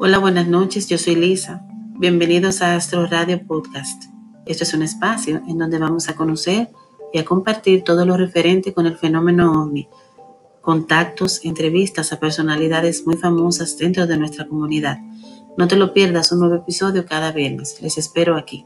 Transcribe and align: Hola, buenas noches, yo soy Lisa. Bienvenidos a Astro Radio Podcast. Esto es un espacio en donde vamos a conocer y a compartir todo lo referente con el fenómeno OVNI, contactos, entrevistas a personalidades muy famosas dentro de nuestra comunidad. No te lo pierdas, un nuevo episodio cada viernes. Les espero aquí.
Hola, 0.00 0.18
buenas 0.18 0.48
noches, 0.48 0.88
yo 0.88 0.98
soy 0.98 1.14
Lisa. 1.14 1.64
Bienvenidos 1.98 2.62
a 2.62 2.74
Astro 2.74 3.06
Radio 3.06 3.46
Podcast. 3.46 4.04
Esto 4.44 4.64
es 4.64 4.74
un 4.74 4.82
espacio 4.82 5.40
en 5.46 5.56
donde 5.56 5.78
vamos 5.78 6.08
a 6.08 6.16
conocer 6.16 6.68
y 7.12 7.18
a 7.18 7.24
compartir 7.24 7.84
todo 7.84 8.04
lo 8.04 8.16
referente 8.16 8.74
con 8.74 8.86
el 8.86 8.98
fenómeno 8.98 9.52
OVNI, 9.52 9.88
contactos, 10.60 11.44
entrevistas 11.44 12.12
a 12.12 12.18
personalidades 12.18 13.06
muy 13.06 13.16
famosas 13.16 13.78
dentro 13.78 14.08
de 14.08 14.18
nuestra 14.18 14.48
comunidad. 14.48 14.98
No 15.56 15.68
te 15.68 15.76
lo 15.76 15.94
pierdas, 15.94 16.32
un 16.32 16.40
nuevo 16.40 16.56
episodio 16.56 17.06
cada 17.06 17.30
viernes. 17.30 17.80
Les 17.80 17.96
espero 17.96 18.36
aquí. 18.36 18.64